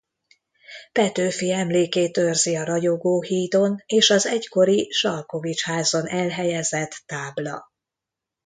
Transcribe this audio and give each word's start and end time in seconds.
Petőfi 0.91 1.51
emlékét 1.51 2.17
őrzi 2.17 2.55
a 2.55 2.63
Ragyogó-hídon 2.63 3.83
és 3.85 4.09
az 4.09 4.25
egykori 4.25 4.89
Salkovics-házon 4.91 6.05
elhelyezett 6.07 6.91
tábla. 7.05 7.71